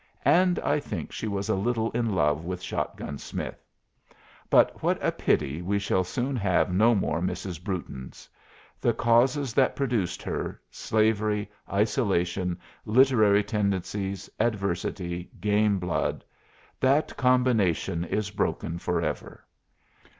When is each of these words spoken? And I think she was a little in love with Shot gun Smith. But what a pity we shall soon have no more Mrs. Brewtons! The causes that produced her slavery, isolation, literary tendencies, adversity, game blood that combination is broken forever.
And 0.25 0.57
I 0.61 0.79
think 0.79 1.11
she 1.11 1.27
was 1.27 1.47
a 1.47 1.53
little 1.53 1.91
in 1.91 2.15
love 2.15 2.43
with 2.43 2.59
Shot 2.63 2.97
gun 2.97 3.19
Smith. 3.19 3.63
But 4.49 4.81
what 4.81 4.97
a 4.99 5.11
pity 5.11 5.61
we 5.61 5.77
shall 5.77 6.03
soon 6.03 6.35
have 6.37 6.73
no 6.73 6.95
more 6.95 7.21
Mrs. 7.21 7.63
Brewtons! 7.63 8.27
The 8.79 8.93
causes 8.93 9.53
that 9.53 9.75
produced 9.75 10.23
her 10.23 10.59
slavery, 10.71 11.51
isolation, 11.71 12.59
literary 12.83 13.43
tendencies, 13.43 14.27
adversity, 14.39 15.29
game 15.39 15.77
blood 15.77 16.25
that 16.79 17.15
combination 17.15 18.03
is 18.03 18.31
broken 18.31 18.79
forever. 18.79 19.45